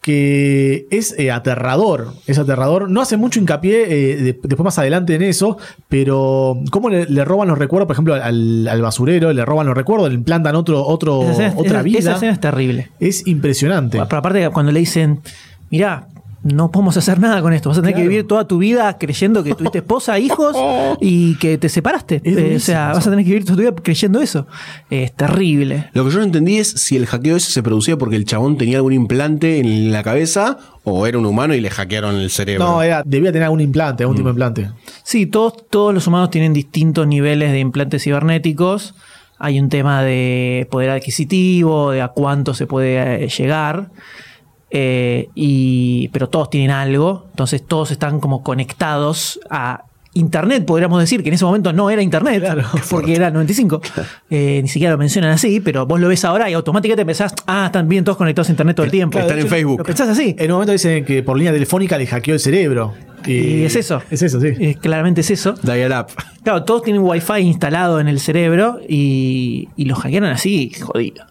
[0.05, 2.91] que es eh, aterrador, es aterrador.
[2.91, 5.57] No hace mucho hincapié eh, de- después más adelante en eso,
[5.89, 9.75] pero cómo le, le roban los recuerdos, por ejemplo, al, al basurero, le roban los
[9.75, 11.99] recuerdos, le implantan otro, otro, escena, otra esa- vida.
[12.01, 12.91] esa escena es terrible.
[13.01, 13.99] es impresionante.
[14.07, 15.21] Pero aparte, cuando le dicen,
[15.71, 16.09] mirá,
[16.45, 17.71] no podemos hacer nada con esto.
[17.71, 20.55] Vas a tener que vivir toda tu vida creyendo que tuviste esposa, hijos
[21.01, 22.21] y que te separaste.
[22.23, 24.47] Es Eh, o sea, vas a tener que vivir toda tu vida creyendo eso.
[24.91, 25.91] Es terrible.
[25.95, 28.59] Lo que yo no entendí es si el hackeo ese se producía porque el chabón
[28.59, 32.65] tenía algún implante en la cabeza o era un humano y le hackearon el cerebro.
[32.65, 34.71] No, era, debía tener algún implante, algún tipo de implante.
[35.03, 38.95] Sí, todos, todos los humanos tienen distintos niveles de implantes cibernéticos.
[39.39, 43.91] Hay un tema de poder adquisitivo, de a cuánto se puede eh, llegar.
[44.77, 47.27] Eh, y, pero todos tienen algo.
[47.31, 49.85] Entonces todos están como conectados a
[50.15, 52.45] Internet, podríamos decir, que en ese momento no era Internet,
[52.91, 53.81] porque era el 95.
[54.31, 57.67] Eh, ni siquiera lo mencionan así, pero vos lo ves ahora y automáticamente pensás, ah,
[57.67, 59.19] están bien todos conectados a Internet todo el tiempo.
[59.19, 59.79] Están en Facebook.
[59.79, 60.35] Lo pensás así.
[60.39, 62.95] En un momento dicen que por línea telefónica le hackeó el cerebro.
[63.27, 64.03] Y es eso.
[64.11, 64.49] Es eso, sí.
[64.59, 65.55] Eh, claramente es eso.
[65.63, 66.07] Dial up.
[66.43, 71.25] Claro, todos tienen wifi instalado en el cerebro y, y los hackearon así, jodido.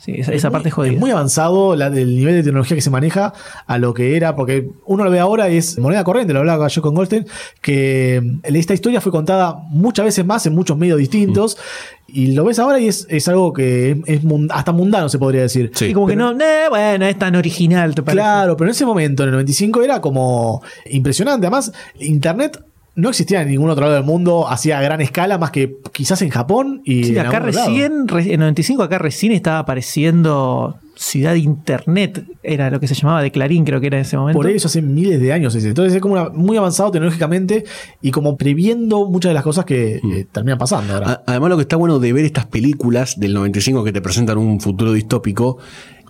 [0.00, 0.94] Sí, esa, parte es jodida.
[0.94, 3.34] Es muy avanzado la, del nivel de tecnología que se maneja
[3.66, 6.68] a lo que era, porque uno lo ve ahora y es moneda corriente, lo hablaba
[6.68, 7.26] yo con Goldstein,
[7.60, 11.58] que mm, esta historia fue contada muchas veces más en muchos medios distintos.
[12.06, 15.70] Y lo ves ahora y es, es algo que es, hasta mundano, se podría decir.
[15.74, 15.86] Sí.
[15.86, 18.22] y como que no, eh, bueno, es tan original, ¿te parece?
[18.22, 21.46] Claro, pero en ese momento, en el 95, era como impresionante.
[21.46, 22.64] Además, Internet
[23.00, 26.22] no existía en ningún otro lado del mundo así a gran escala, más que quizás
[26.22, 29.58] en Japón y Sí, en acá recién, re- en 95 acá recién estaba
[30.04, 34.16] apareciendo Ciudad Internet, era lo que se llamaba de Clarín, creo que era en ese
[34.18, 34.38] momento.
[34.38, 35.68] Por eso hace miles de años ese.
[35.68, 37.64] Entonces es como una- muy avanzado tecnológicamente
[38.02, 41.10] y como previendo muchas de las cosas que eh, terminan pasando ahora.
[41.10, 44.36] A- Además, lo que está bueno de ver estas películas del 95 que te presentan
[44.38, 45.58] un futuro distópico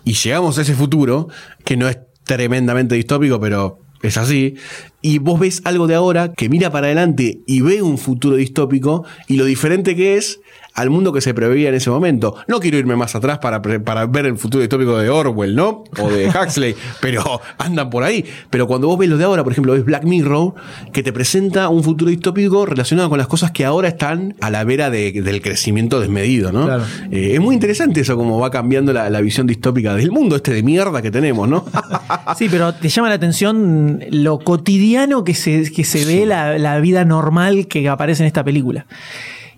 [0.04, 1.28] y llegamos a ese futuro
[1.64, 4.54] que no es tremendamente distópico, pero es así.
[5.02, 9.04] Y vos ves algo de ahora que mira para adelante y ve un futuro distópico
[9.28, 10.40] y lo diferente que es
[10.74, 12.36] al mundo que se preveía en ese momento.
[12.48, 15.84] No quiero irme más atrás para, para ver el futuro distópico de Orwell, ¿no?
[16.00, 18.24] O de Huxley, pero andan por ahí.
[18.50, 20.54] Pero cuando vos ves lo de ahora, por ejemplo, ves Black Mirror,
[20.92, 24.64] que te presenta un futuro distópico relacionado con las cosas que ahora están a la
[24.64, 26.64] vera de- del crecimiento desmedido, ¿no?
[26.66, 26.84] Claro.
[27.10, 30.52] Eh, es muy interesante eso, cómo va cambiando la, la visión distópica del mundo este
[30.52, 31.64] de mierda que tenemos, ¿no?
[32.38, 36.78] Sí, pero te llama la atención lo cotidiano que se, que se ve la, la
[36.80, 38.86] vida normal que aparece en esta película.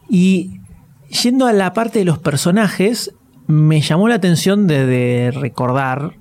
[0.08, 0.60] Y
[1.12, 3.14] yendo a la parte de los personajes,
[3.46, 6.14] me llamó la atención de, de recordar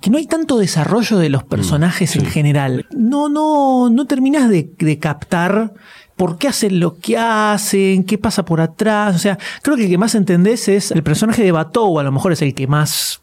[0.00, 2.86] que no hay tanto desarrollo de los personajes en general.
[2.92, 5.74] No, no, no terminas de, de captar
[6.16, 9.16] por qué hacen lo que hacen, qué pasa por atrás.
[9.16, 12.12] O sea, creo que el que más entendés es el personaje de Batou, a lo
[12.12, 13.22] mejor es el que más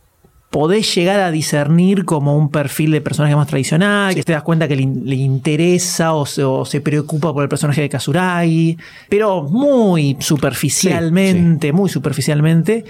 [0.56, 4.70] podés llegar a discernir como un perfil de personaje más tradicional, que te das cuenta
[4.70, 8.78] que le, le interesa o se, o se preocupa por el personaje de Kazuragi,
[9.10, 12.86] pero muy superficialmente, muy superficialmente.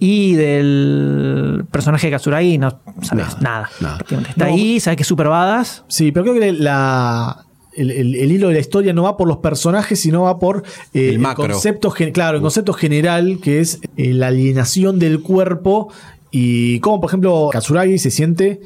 [0.00, 3.70] Y del personaje de Kazuragi no sabes Nada, nada.
[3.80, 3.94] nada.
[3.98, 4.30] prácticamente.
[4.30, 4.52] Está No.
[4.52, 5.84] ahí, sabes que es super badass.
[5.86, 7.44] Sí, pero creo que la,
[7.76, 10.64] el, el- el hilo de la historia no va por los personajes, sino va por
[10.92, 11.46] eh, El macro.
[11.48, 15.90] concepto, gen- claro, el concepto general que es eh, la alienación del cuerpo
[16.36, 18.60] y cómo, por ejemplo, Katsuragi se siente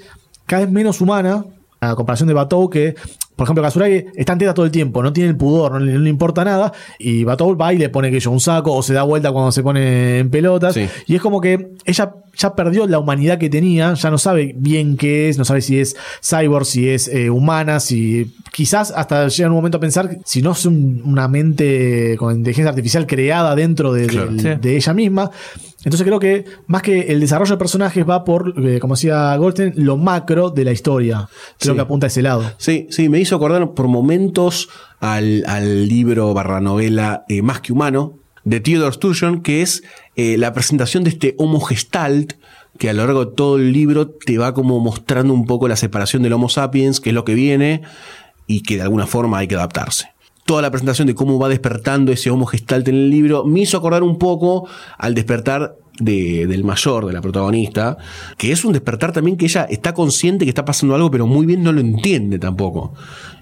[0.46, 1.44] cada vez menos humana
[1.80, 2.94] a comparación de Batou que
[3.36, 5.92] por ejemplo, Katsuragi está en teta todo el tiempo, no tiene el pudor, no le,
[5.92, 6.72] no le importa nada.
[6.98, 9.52] Y Batou va y le pone que yo un saco o se da vuelta cuando
[9.52, 10.74] se pone en pelotas.
[10.74, 10.88] Sí.
[11.06, 14.96] Y es como que ella ya perdió la humanidad que tenía, ya no sabe bien
[14.96, 19.48] qué es, no sabe si es cyborg, si es eh, humana, si quizás hasta llega
[19.48, 23.92] un momento a pensar si no es un- una mente con inteligencia artificial creada dentro
[23.92, 24.32] de, Claro.
[24.32, 24.48] del- Sí.
[24.60, 25.30] de ella misma.
[25.84, 29.74] Entonces creo que más que el desarrollo de personajes va por, eh, como decía Goldstein,
[29.76, 31.28] lo macro de la historia.
[31.58, 31.76] Creo Sí.
[31.76, 32.50] que apunta a ese lado.
[32.58, 34.68] Sí, sí, me hizo acordar por momentos
[35.00, 38.14] al, al libro barra novela eh, Más que Humano
[38.44, 39.82] de Theodore Sturgeon, que es
[40.16, 42.32] eh, la presentación de este Homo Gestalt,
[42.78, 45.76] que a lo largo de todo el libro te va como mostrando un poco la
[45.76, 47.82] separación del Homo sapiens, que es lo que viene,
[48.46, 50.08] y que de alguna forma hay que adaptarse.
[50.48, 53.76] Toda la presentación de cómo va despertando ese Homo Gestalt en el libro me hizo
[53.76, 57.98] acordar un poco al despertar de- del mayor, de la protagonista,
[58.38, 61.44] que es un despertar también que ella está consciente que está pasando algo, pero muy
[61.44, 62.94] bien no lo entiende tampoco.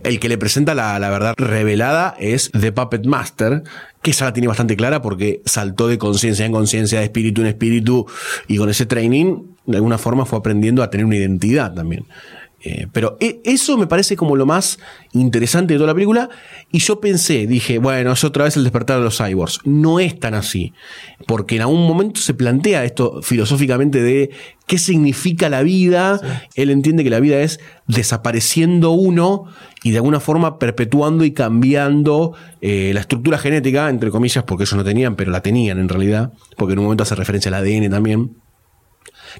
[0.02, 3.62] El que le presenta la, la verdad revelada es The Puppet Master,
[4.02, 7.46] que esa la tiene bastante clara porque saltó de conciencia en conciencia, de espíritu en
[7.46, 8.06] espíritu,
[8.48, 12.04] y con ese training, de alguna forma fue aprendiendo a tener una identidad también.
[12.68, 14.80] Eh, pero e- eso me parece como lo más
[15.12, 16.28] interesante de toda la película.
[16.72, 19.60] Y yo pensé, dije, bueno, es otra vez el despertar de los cyborgs.
[19.64, 20.72] No es tan así.
[21.28, 24.30] Porque en algún momento se plantea esto filosóficamente de
[24.66, 26.20] qué significa la vida.
[26.56, 29.44] Él entiende que la vida es desapareciendo uno
[29.84, 34.74] y de alguna forma perpetuando y cambiando eh, la estructura genética, entre comillas, porque ellos
[34.74, 36.32] no tenían, pero la tenían en realidad.
[36.56, 38.36] Porque en un momento hace referencia al ADN también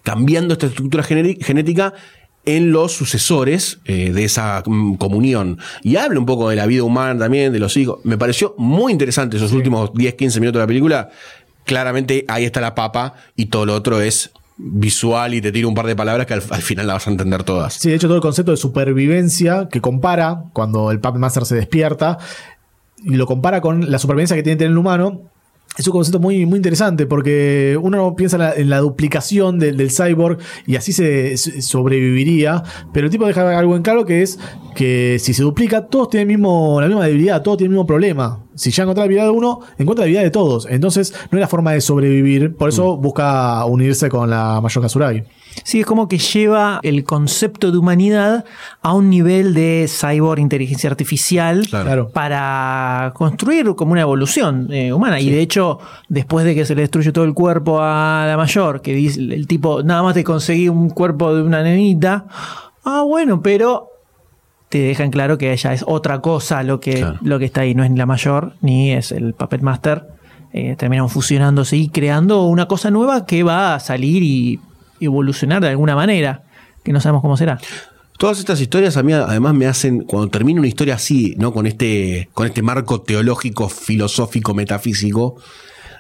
[0.03, 1.95] cambiando esta estructura gené- genética
[2.47, 5.59] en los sucesores eh, de esa mm, comunión.
[5.83, 7.99] Y habla un poco de la vida humana también, de los hijos.
[8.05, 11.11] Me pareció muy interesante esos últimos 10, 15 minutos de la película.
[11.65, 15.75] Claramente ahí está la papa y todo lo otro es visual y te tiro un
[15.75, 17.75] par de palabras que al, al final la vas a entender todas.
[17.75, 21.57] Sí, de hecho, todo el concepto de supervivencia que compara cuando el Puppet Master se
[21.57, 22.19] despierta
[23.05, 25.23] y lo compara con la supervivencia que tiene que tener el humano.
[25.77, 29.77] Es un concepto muy, muy interesante porque uno piensa en la, en la duplicación del,
[29.77, 32.63] del cyborg y así se, se sobreviviría,
[32.93, 34.39] pero el tipo deja algo en claro que es
[34.75, 38.45] que si se duplica, todos tienen mismo, la misma debilidad, todos tienen el mismo problema.
[38.55, 40.67] Si ya encuentra la debilidad de uno, encuentra la debilidad de todos.
[40.71, 45.25] Entonces no es la forma de sobrevivir, por eso busca unirse con la Mayor Kazuragi.
[45.65, 48.45] Sí, es como que lleva el concepto de humanidad
[48.83, 52.09] a un nivel de cyborg inteligencia artificial Claro.
[52.11, 55.19] para construir como una evolución eh, humana.
[55.21, 58.81] Y de hecho, después de que se le destruye todo el cuerpo a la mayor,
[58.83, 62.27] que dice el tipo, nada más te conseguí un cuerpo de una nenita.
[62.85, 63.89] Ah, bueno, pero
[64.69, 67.19] te dejan claro que ella es otra cosa lo que, Claro.
[67.23, 67.75] lo que está ahí.
[67.75, 70.07] No es ni la mayor, ni es el Puppet Master.
[70.53, 74.59] Eh, terminan fusionándose y creando una cosa nueva que va a salir y
[75.01, 76.43] evolucionar de alguna manera,
[76.83, 77.59] que no sabemos cómo será.
[78.19, 81.53] Todas estas historias a mí además me hacen, cuando termina una historia así, ¿no?
[81.53, 85.37] Con este, con este marco teológico, filosófico, metafísico,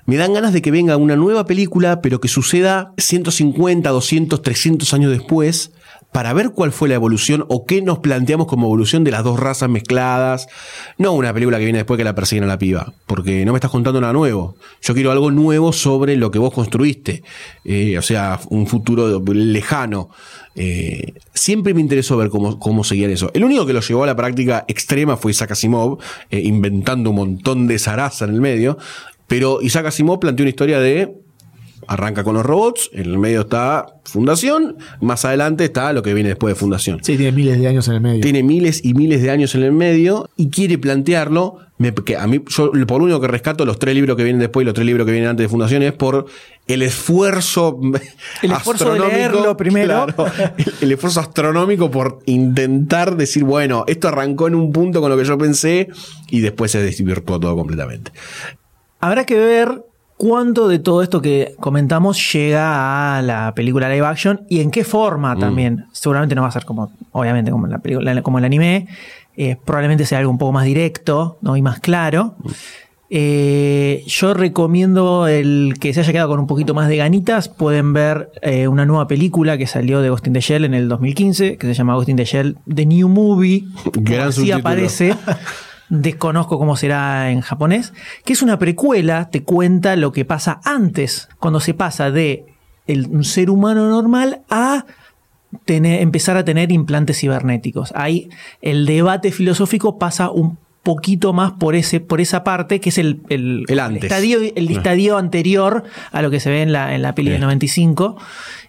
[0.06, 4.94] me dan ganas de que venga una nueva película, pero que suceda 150, 200, 300
[4.94, 5.72] años después,
[6.12, 9.38] para ver cuál fue la evolución o qué nos planteamos como evolución de las dos
[9.38, 10.48] razas mezcladas.
[10.96, 13.58] No una película que viene después que la persiguen a la piba, porque no me
[13.58, 14.56] estás contando nada nuevo.
[14.80, 17.22] Yo quiero algo nuevo sobre lo que vos construiste.
[17.64, 20.08] Eh, o sea, un futuro lejano.
[20.54, 23.30] Eh, siempre me interesó ver cómo, cómo seguían eso.
[23.34, 25.98] El único que lo llevó a la práctica extrema fue Isaac Asimov,
[26.30, 28.78] eh, inventando un montón de zaraza en el medio.
[29.26, 31.25] Pero Isaac Asimov planteó una historia de
[31.88, 36.28] arranca con los robots, en el medio está Fundación, más adelante está lo que viene
[36.30, 37.00] después de Fundación.
[37.02, 38.20] Sí, tiene miles de años en el medio.
[38.22, 41.58] Tiene miles y miles de años en el medio y quiere plantearlo.
[41.78, 44.62] me- que a mí, yo por único que rescato los tres libros que vienen después
[44.62, 46.24] y los tres libros que vienen antes de Fundación es por
[46.68, 47.78] el esfuerzo.
[48.42, 50.06] El esfuerzo de leerlo primero.
[50.14, 55.10] claro, el, el esfuerzo astronómico por intentar decir, bueno, esto arrancó en un punto con
[55.10, 55.88] lo que yo pensé
[56.30, 58.10] y después se desvirtuó todo completamente.
[59.00, 59.82] Habrá que ver
[60.16, 64.84] cuánto de todo esto que comentamos llega a la película live action y en qué
[64.84, 65.86] forma también.
[65.92, 68.88] Seguramente no va a ser como, obviamente, como la película, como el anime.
[69.36, 71.56] Eh, probablemente sea algo un poco más directo ¿no?
[71.56, 72.36] y más claro.
[73.08, 77.48] Eh, yo recomiendo el que se haya quedado con un poquito más de ganitas.
[77.48, 80.88] Pueden ver eh, una nueva película que salió de Ghost in the Shell en el
[80.88, 83.64] 2015, que se llama Ghost in the Shell The New Movie.
[83.92, 84.60] Gran Así subtítulo.
[84.60, 85.14] aparece.
[85.88, 87.92] Desconozco cómo será en japonés.
[88.24, 92.44] Que es una precuela, te cuenta lo que pasa antes, cuando se pasa de
[92.86, 94.84] el- un ser humano normal a
[95.64, 97.92] tener- empezar a tener implantes cibernéticos.
[97.96, 98.28] Ahí
[98.62, 103.20] el debate filosófico pasa un poquito más por ese por esa parte que es el,
[103.28, 104.04] el, El antes.
[104.04, 105.82] estadio, el estadio anterior
[106.12, 108.16] a lo que se ve en la, en la peli del 95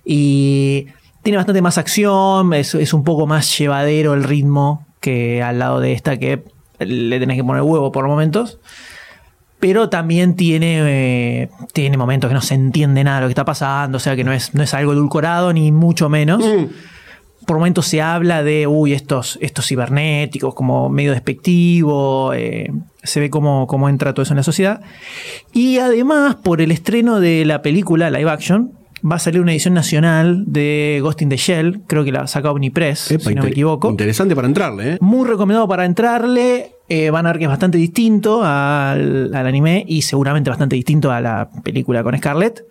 [0.04, 0.88] y
[1.22, 5.80] tiene bastante más acción es, es un poco más llevadero el ritmo que al lado
[5.80, 6.44] de esta que
[6.80, 8.60] le tenés que poner huevo por momentos
[9.60, 10.82] pero también tiene,
[11.42, 14.16] eh, tiene momentos que no se entiende nada de lo que está pasando, o sea
[14.16, 16.44] que no es, no es algo edulcorado ni mucho menos.
[17.46, 22.72] Por momentos se habla de, uy, estos, estos cibernéticos, como medio despectivo, eh,
[23.02, 24.82] se ve cómo, cómo entra todo eso en la sociedad.
[25.54, 29.74] Y además, por el estreno de la película live action, va a salir una edición
[29.74, 33.50] nacional de Ghost in the Shell, creo que la saca Omnipress, Epa, si no me
[33.50, 33.90] equivoco.
[33.90, 34.98] Interesante para entrarle, ¿eh?
[35.02, 36.72] Muy recomendado para entrarle.
[36.90, 41.12] Eh, van a ver que es bastante distinto al, al anime y seguramente bastante distinto
[41.12, 42.64] a la película con Scarlett.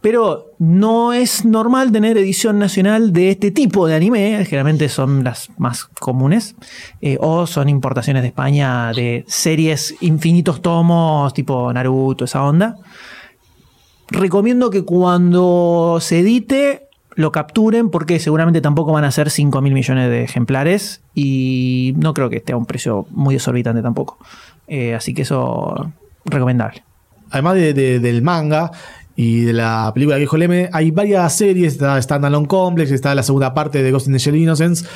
[0.00, 5.50] Pero no es normal tener edición nacional de este tipo de anime, generalmente son las
[5.58, 6.54] más comunes,
[7.00, 12.76] eh, o son importaciones de España de series infinitos tomos, tipo Naruto, esa onda.
[14.10, 19.74] Recomiendo que cuando se edite lo capturen porque seguramente tampoco van a ser 5 mil
[19.74, 24.18] millones de ejemplares y no creo que esté a un precio muy exorbitante tampoco.
[24.68, 25.92] Eh, así que eso
[26.24, 26.84] recomendable.
[27.30, 28.70] Además de- de- del manga
[29.16, 31.72] y de la película de Viejo Leme, hay varias series.
[31.74, 34.86] Está Standalone Complex, está la segunda parte de Ghost in the Shell Innocence,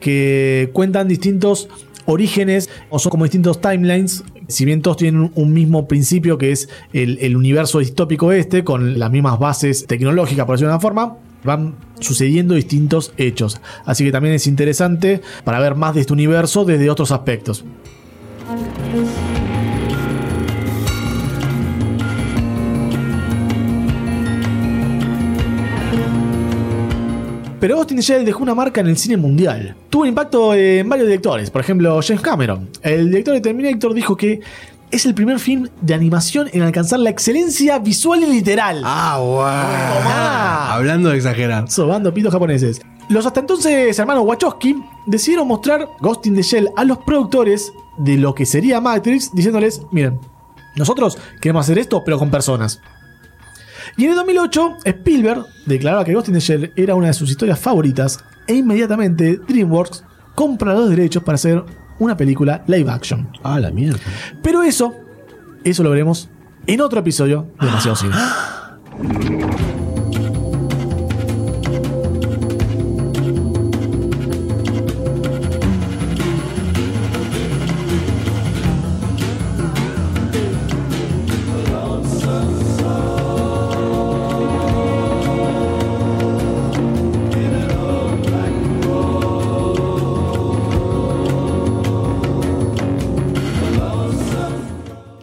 [0.00, 1.68] que cuentan distintos
[2.06, 4.22] orígenes o son como distintos timelines.
[4.48, 8.98] Si bien todos tienen un, mismo principio, que es el, el universo distópico este, con
[8.98, 13.60] las mismas bases tecnológicas, por decirlo de una forma, van sucediendo distintos hechos.
[13.84, 17.64] Así que también es interesante para ver más de este universo desde otros aspectos.
[27.62, 29.76] Pero Ghost in the Shell dejó una marca en el cine mundial.
[29.88, 32.68] Tuvo un impacto en varios directores, por ejemplo James Cameron.
[32.82, 34.40] El director de Terminator dijo que
[34.90, 38.82] es el primer film de animación en alcanzar la excelencia visual y literal.
[38.84, 40.74] Ah, wow.
[40.76, 41.70] Hablando de exagerar.
[41.70, 42.80] Sobando pitos japoneses.
[43.08, 48.16] Los hasta entonces hermanos Wachowski decidieron mostrar Ghost in the Shell a los productores de
[48.16, 50.18] lo que sería Matrix, diciéndoles, miren,
[50.74, 52.80] nosotros queremos hacer esto, pero con personas.
[53.96, 57.30] Y en el 2008, Spielberg declaraba que Ghost in the Shell era una de sus
[57.30, 61.62] historias favoritas e inmediatamente DreamWorks compra los derechos para hacer
[61.98, 63.28] una película live action.
[63.42, 64.00] Ah, la mierda.
[64.42, 64.94] Pero eso,
[65.64, 66.28] eso lo veremos
[66.66, 68.14] en otro episodio de Demasiado Cine.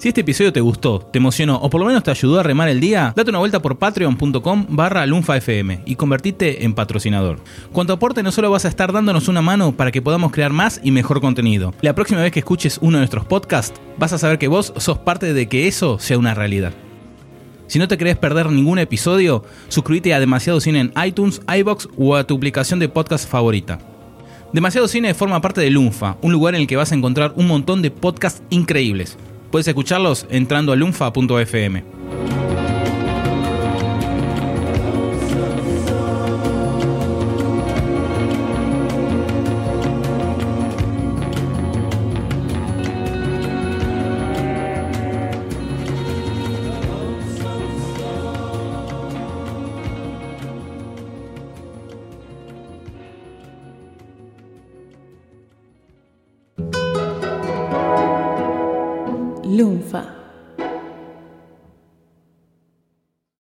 [0.10, 2.68] Si este episodio te gustó, te emocionó o por lo menos te ayudó a remar
[2.68, 7.40] el día, date una vuelta por patreon.com barra lunfafm y convertite en patrocinador.
[7.72, 10.52] Con tu aporte no solo vas a estar dándonos una mano para que podamos crear
[10.52, 11.76] más y mejor contenido.
[11.82, 14.98] La próxima vez que escuches uno de nuestros podcasts, vas a saber que vos sos
[14.98, 16.74] parte de que eso sea una realidad.
[17.68, 22.16] Si no te querés perder ningún episodio, suscríbete a Demasiado Cine en iTunes, iBox o
[22.16, 23.78] a tu aplicación de podcast favorita.
[24.54, 27.46] Demasiado Cine forma parte de Lunfa, un lugar en el que vas a encontrar un
[27.46, 29.16] montón de podcasts increíbles.
[29.52, 31.84] Puedes escucharlos entrando a lunfa.fm.